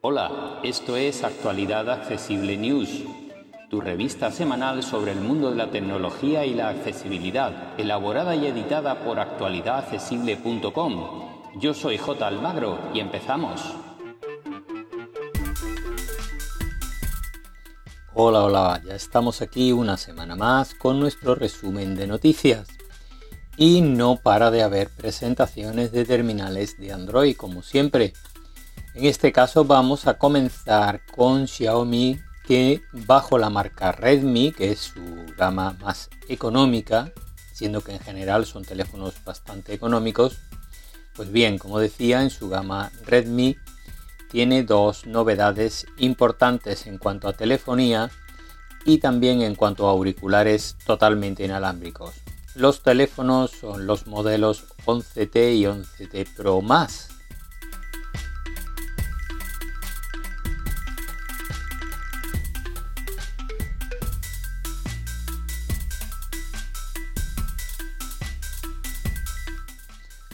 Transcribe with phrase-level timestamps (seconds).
[0.00, 3.04] Hola, esto es Actualidad Accesible News,
[3.68, 9.04] tu revista semanal sobre el mundo de la tecnología y la accesibilidad, elaborada y editada
[9.04, 11.60] por actualidadaccesible.com.
[11.60, 12.26] Yo soy J.
[12.26, 13.60] Almagro y empezamos.
[18.14, 22.68] Hola, hola, ya estamos aquí una semana más con nuestro resumen de noticias.
[23.60, 28.12] Y no para de haber presentaciones de terminales de Android como siempre.
[28.94, 34.78] En este caso vamos a comenzar con Xiaomi que bajo la marca Redmi, que es
[34.78, 35.02] su
[35.36, 37.12] gama más económica,
[37.52, 40.38] siendo que en general son teléfonos bastante económicos,
[41.16, 43.56] pues bien, como decía, en su gama Redmi
[44.30, 48.08] tiene dos novedades importantes en cuanto a telefonía
[48.84, 52.14] y también en cuanto a auriculares totalmente inalámbricos.
[52.58, 56.60] Los teléfonos son los modelos 11T y 11T Pro.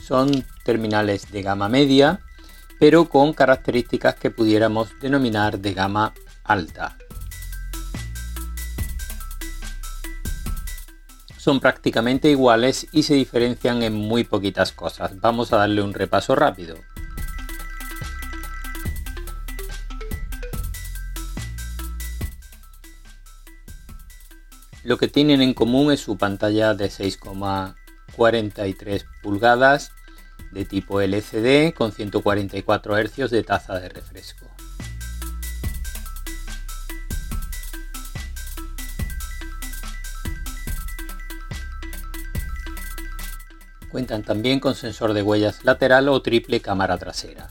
[0.00, 2.20] Son terminales de gama media
[2.78, 6.96] pero con características que pudiéramos denominar de gama alta.
[11.44, 15.20] Son prácticamente iguales y se diferencian en muy poquitas cosas.
[15.20, 16.74] Vamos a darle un repaso rápido.
[24.84, 29.92] Lo que tienen en común es su pantalla de 6,43 pulgadas
[30.50, 34.53] de tipo LCD con 144 Hz de taza de refresco.
[43.94, 47.50] Cuentan también con sensor de huellas lateral o triple cámara trasera.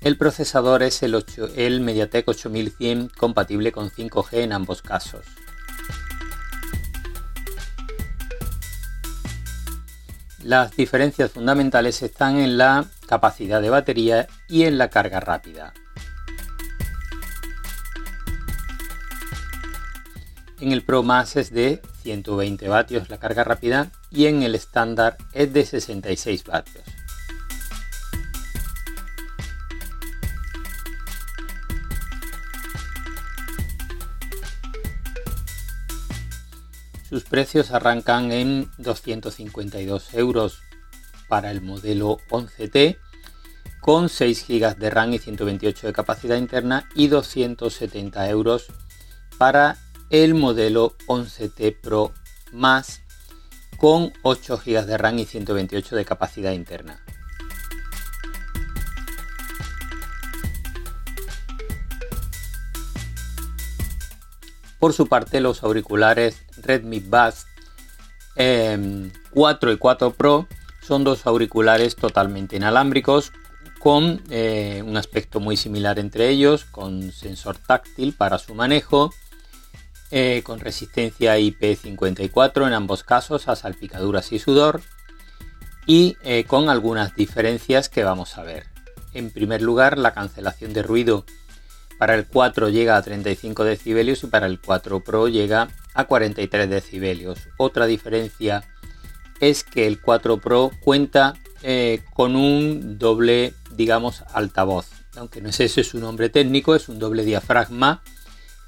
[0.00, 5.24] El procesador es el, 8, el MediaTek 8100 compatible con 5G en ambos casos.
[10.42, 15.72] Las diferencias fundamentales están en la capacidad de batería y en la carga rápida.
[20.60, 25.16] En el Pro Max es de 120 vatios la carga rápida y en el estándar
[25.32, 26.84] es de 66 vatios.
[37.08, 40.60] Sus precios arrancan en 252 euros
[41.28, 42.98] para el modelo 11T
[43.80, 48.66] con 6 GB de RAM y 128 de capacidad interna y 270 euros
[49.36, 49.76] para
[50.22, 52.12] el modelo 11T Pro
[52.52, 53.02] más
[53.78, 57.02] con 8 GB de RAM y 128 de capacidad interna.
[64.78, 67.46] Por su parte, los auriculares Redmi Buds
[68.36, 70.46] 4 em, y 4 Pro
[70.80, 73.32] son dos auriculares totalmente inalámbricos
[73.80, 79.10] con eh, un aspecto muy similar entre ellos, con sensor táctil para su manejo,
[80.16, 84.80] eh, con resistencia IP54 en ambos casos a salpicaduras y sudor
[85.88, 88.68] y eh, con algunas diferencias que vamos a ver.
[89.12, 91.24] En primer lugar, la cancelación de ruido
[91.98, 96.70] para el 4 llega a 35 decibelios y para el 4 Pro llega a 43
[96.70, 97.48] decibelios.
[97.56, 98.62] Otra diferencia
[99.40, 104.86] es que el 4 Pro cuenta eh, con un doble, digamos, altavoz.
[105.16, 108.00] Aunque no es ese su nombre técnico, es un doble diafragma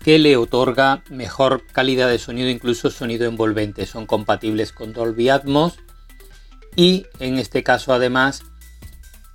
[0.02, 3.86] que le otorga mejor calidad de sonido, incluso sonido envolvente.
[3.86, 5.78] Son compatibles con Dolby Atmos
[6.76, 8.44] y en este caso además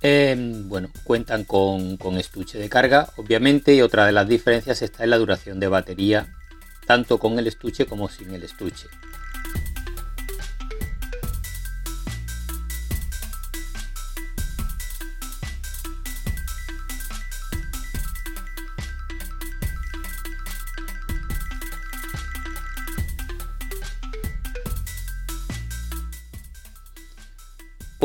[0.04, 5.04] Em, bueno, cuentan con, con estuche de carga, obviamente, y otra de las diferencias está
[5.04, 6.34] en la duración de batería,
[6.88, 8.88] tanto con el estuche como sin el estuche.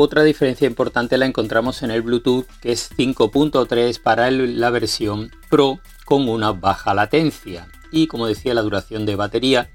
[0.00, 5.80] Otra diferencia importante la encontramos en el Bluetooth, que es 5.3 para la versión Pro
[6.04, 7.66] con una baja latencia.
[7.90, 9.70] Y como decía, la duración de batería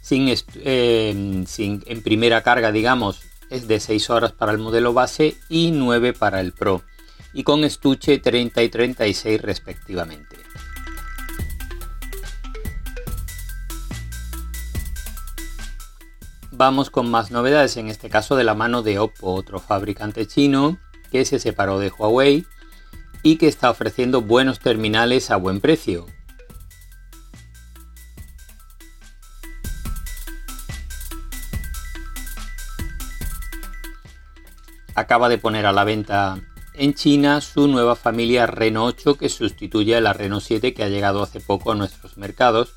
[0.00, 5.36] sin, eh, sin, en primera carga, digamos, es de 6 horas para el modelo base
[5.48, 6.84] y 9 para el Pro.
[7.32, 10.36] Y con estuche 30 y 36 respectivamente.
[16.58, 20.76] Vamos con más novedades, en este caso de la mano de Oppo, otro fabricante chino
[21.12, 22.46] que se separó de Huawei
[23.22, 26.06] y que está ofreciendo buenos terminales a buen precio.
[34.96, 36.40] Acaba de poner a la venta
[36.74, 40.88] en China su nueva familia Reno 8 que sustituye a la Reno 7 que ha
[40.88, 42.74] llegado hace poco a nuestros mercados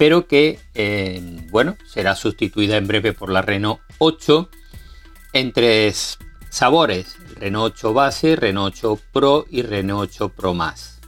[0.00, 1.20] pero que eh,
[1.50, 4.48] bueno, será sustituida en breve por la Renault 8
[5.34, 6.16] en tres
[6.48, 11.00] sabores, Renault 8 base, Renault 8 Pro y Renault 8 Pro Más.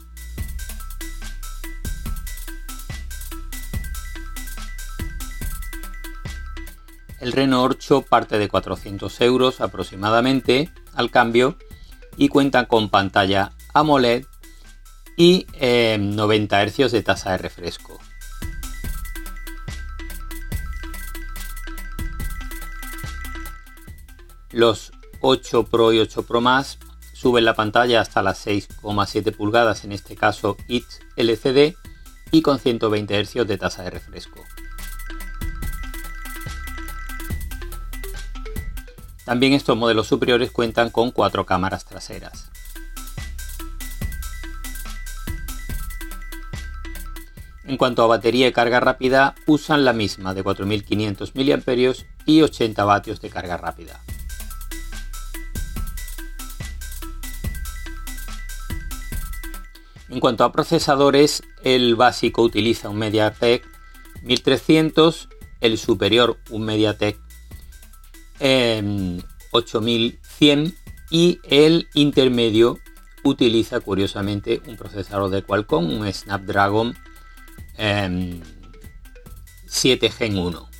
[7.19, 11.57] El Renault 8 parte de 400 euros aproximadamente al cambio
[12.15, 14.27] y cuenta con pantalla AMOLED
[15.17, 15.47] y
[15.99, 17.99] 90 eh, Hz de tasa de refresco.
[24.53, 24.91] Los
[25.21, 26.77] 8 Pro y 8 Pro Más
[27.13, 31.75] suben la pantalla hasta las 6,7 pulgadas, en este caso ITS LCD,
[32.29, 34.39] y con 120 Hz de tasa de refresco.
[39.25, 42.51] También estos modelos superiores cuentan con cuatro cámaras traseras.
[47.65, 52.85] En cuanto a batería y carga rápida, usan la misma de 4500 mAh y 80
[52.85, 53.99] vatios de carga rápida.
[60.13, 63.67] En cuanto a procesadores, el básico utiliza un MediaTek
[64.21, 65.27] 1300,
[65.59, 67.19] el superior un MediaTek
[68.39, 70.71] 8100 em,
[71.09, 72.77] y el intermedio
[73.23, 76.93] utiliza curiosamente un procesador de Qualcomm, un Snapdragon
[77.75, 78.39] 7 em,
[80.11, 80.72] Gen 1.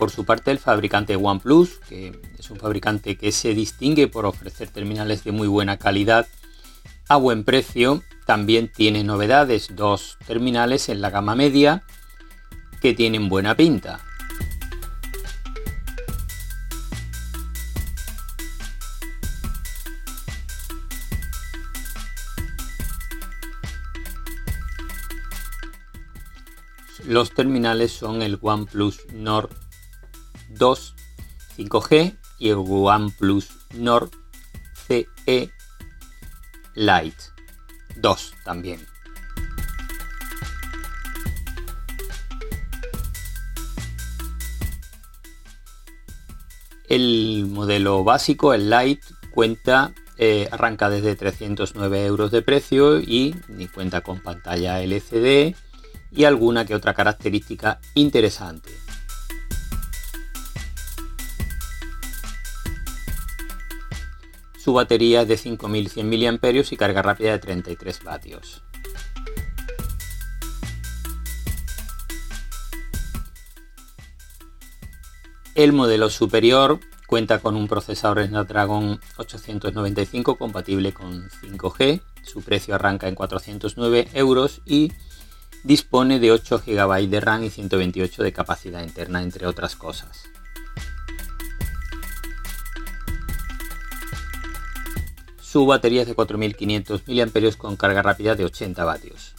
[0.00, 4.70] Por su parte, el fabricante OnePlus, que es un fabricante que se distingue por ofrecer
[4.70, 6.26] terminales de muy buena calidad
[7.06, 11.84] a buen precio, también tiene novedades, dos terminales en la gama media
[12.80, 14.00] que tienen buena pinta.
[27.04, 29.50] Los terminales son el OnePlus Nord
[30.50, 30.94] 2
[31.56, 34.10] 5G y el OnePlus Nord
[34.86, 35.50] CE
[36.74, 37.22] Lite
[37.96, 38.80] 2 también.
[46.88, 53.34] El modelo básico, el Lite, cuenta, eh, arranca desde 309 euros de precio y
[53.72, 55.54] cuenta con pantalla LCD
[56.10, 58.70] y alguna que otra característica interesante.
[64.70, 66.08] Su batería es de 5100
[66.40, 68.62] mAh y carga rápida de 33 vatios.
[75.56, 76.78] El modelo superior
[77.08, 82.00] cuenta con un procesador Snapdragon 895 compatible con 5G.
[82.22, 84.92] Su precio arranca en 409 euros y
[85.64, 90.30] dispone de 8 GB de RAM y 128 de capacidad interna, entre otras cosas.
[95.50, 99.34] Su batería es de 4500 mAh con carga rápida de 80 vatios.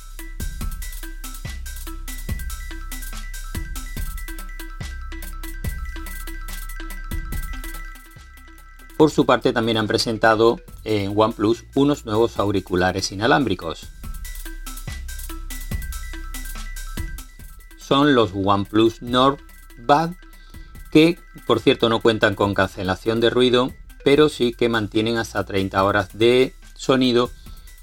[8.97, 13.87] Por su parte también han presentado en OnePlus unos nuevos auriculares inalámbricos.
[17.77, 19.37] Son los OnePlus Nord
[19.77, 20.11] Bad
[20.91, 23.71] que por cierto no cuentan con cancelación de ruido
[24.03, 27.29] pero sí que mantienen hasta 30 horas de sonido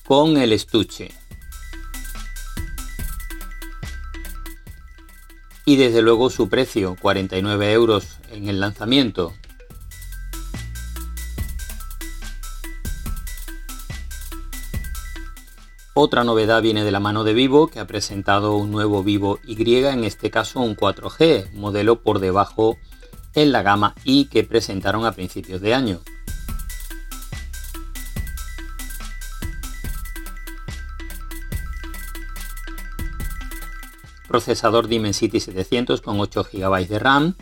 [0.05, 1.11] con el estuche.
[5.65, 9.35] Y desde luego su precio, 49 euros en el lanzamiento.
[16.01, 19.61] Otra novedad viene de la mano de Vivo, que ha presentado un nuevo Vivo Y,
[19.85, 22.79] en este caso un 4G, modelo por debajo
[23.35, 26.01] en la gama I que presentaron a principios de año.
[34.29, 37.35] Procesador Dimensity 700 con 8 GB de RAM.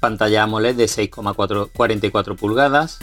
[0.00, 2.98] Pantalla AMOLED de 6,44 pulgadas.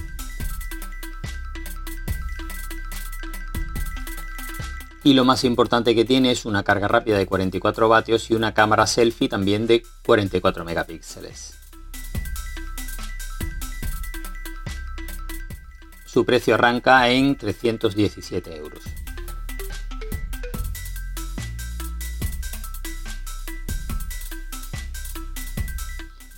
[5.04, 8.54] Y lo más importante que tiene es una carga rápida de 44 vatios y una
[8.54, 11.58] cámara selfie también de 44 megapíxeles.
[16.06, 18.84] Su precio arranca en 317 euros.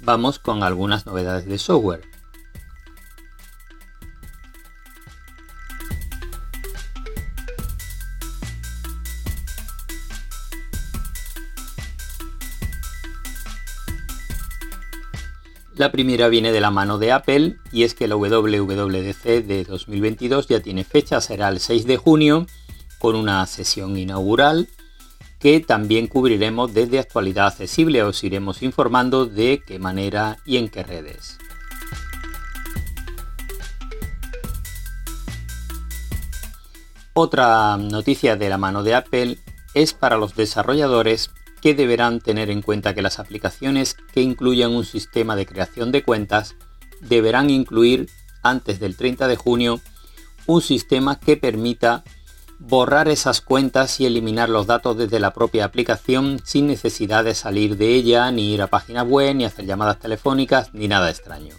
[0.02, 2.13] Vamos con algunas novedades de software.
[15.84, 20.48] La primera viene de la mano de Apple y es que la WWDC de 2022
[20.48, 22.48] ya tiene fecha, será el 6 de junio
[23.00, 24.70] con una sesión inaugural
[25.40, 30.84] que también cubriremos desde actualidad accesible, os iremos informando de qué manera y en qué
[30.84, 31.38] redes.
[37.12, 39.38] Otra noticia de la mano de Apple
[39.74, 41.30] es para los desarrolladores
[41.64, 46.04] que deberán tener en cuenta que las aplicaciones que incluyan un sistema de creación de
[46.04, 46.58] cuentas
[47.00, 48.10] deberán incluir
[48.42, 49.80] antes del 30 de junio
[50.46, 52.04] un sistema que permita
[52.60, 57.78] borrar esas cuentas y eliminar los datos desde la propia aplicación sin necesidad de salir
[57.78, 61.56] de ella, ni ir a páginas web, ni hacer llamadas telefónicas, ni nada extraño.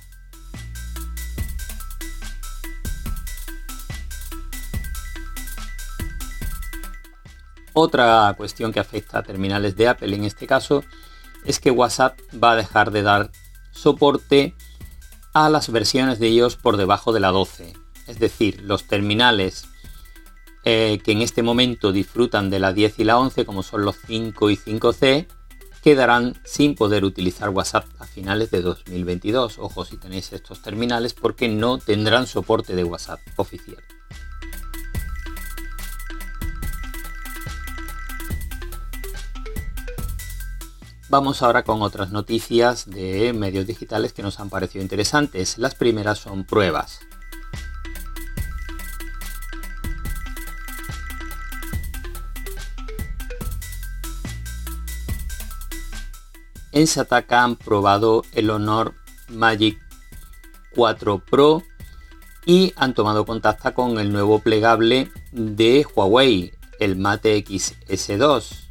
[7.75, 10.85] Otra cuestión que afecta a terminales de Apple en este caso
[11.45, 13.31] es que WhatsApp va a dejar de dar
[13.73, 14.55] soporte
[15.35, 17.75] a las versiones de iOS por debajo de la 12.
[18.07, 19.67] Es decir, los terminales
[20.65, 23.97] eh, que en este momento disfrutan de la 10 y la 11, como son los
[24.07, 25.27] 5 y 5C,
[25.83, 29.59] quedarán sin poder utilizar WhatsApp a finales de 2022.
[29.59, 33.83] Ojo si tenéis estos terminales porque no tendrán soporte de WhatsApp oficial.
[41.17, 45.59] Vamos ahora con otras noticias de medios digitales que nos han parecido interesantes.
[45.59, 46.99] Las primeras son pruebas.
[56.73, 58.95] En Sataka han probado el Honor
[59.29, 59.79] Magic
[60.75, 61.63] 4 Pro
[62.45, 68.64] y han tomado contacto con el nuevo plegable de Huawei, el Mate X S2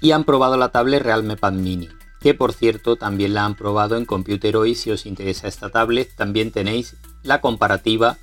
[0.00, 1.88] y han probado la tablet Realme Pad Mini,
[2.20, 4.74] que por cierto también la han probado en Computer Hoy.
[4.74, 8.18] Si os interesa esta tablet, también tenéis la comparativa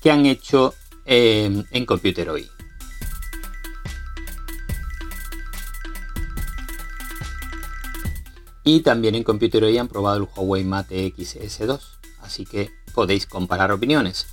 [0.00, 0.74] que han hecho
[1.04, 2.48] eh, en Computer Hoy.
[8.64, 11.80] Y también en Computer Hoy han probado el Huawei Mate X S2,
[12.20, 14.26] así que podéis comparar opiniones.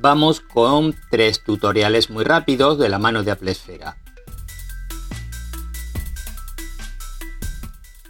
[0.00, 3.98] Vamos con tres tutoriales muy rápidos de la mano de Apple Esfera.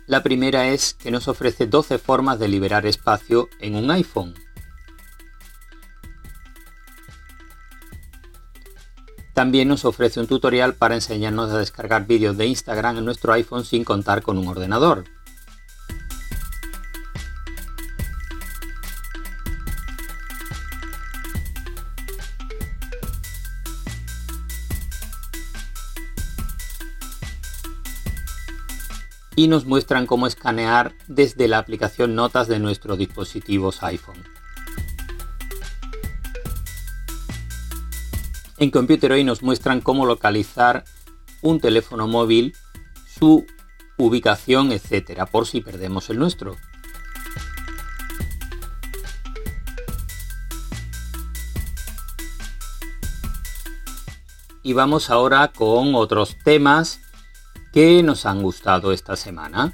[0.06, 4.34] La primera es que nos ofrece 12 formas de liberar espacio en un iPhone.
[9.34, 13.64] También nos ofrece un tutorial para enseñarnos a descargar vídeos de Instagram en nuestro iPhone
[13.64, 15.04] sin contar con un ordenador.
[29.40, 34.22] Y nos muestran cómo escanear desde la aplicación Notas de nuestros dispositivos iPhone.
[38.58, 40.84] En Computer hoy nos muestran cómo localizar
[41.40, 42.54] un teléfono móvil,
[43.18, 43.46] su
[43.96, 46.58] ubicación, etcétera, por si perdemos el nuestro.
[54.62, 57.00] Y vamos ahora con otros temas
[57.72, 59.72] ¿Qué nos han gustado esta semana?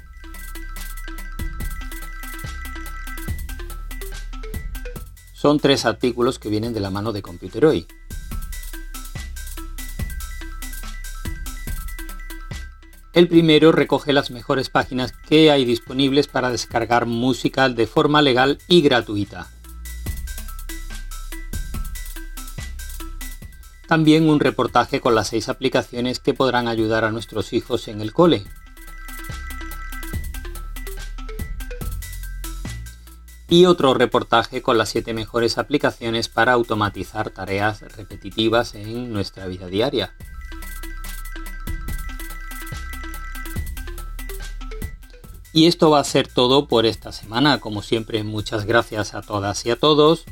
[5.33, 7.87] Son tres artículos que vienen de la mano de Computer Hoy.
[13.13, 18.59] El primero recoge las mejores páginas que hay disponibles para descargar música de forma legal
[18.67, 19.47] y gratuita.
[23.87, 28.11] También un reportaje con las seis aplicaciones que podrán ayudar a nuestros hijos en el
[28.11, 28.43] cole.
[33.49, 39.67] Y otro reportaje con las siete mejores aplicaciones para automatizar tareas repetitivas en nuestra vida
[39.67, 40.13] diaria.
[45.53, 47.59] Y esto va a ser todo por esta semana.
[47.59, 50.25] Como siempre, muchas gracias a todas y a todos.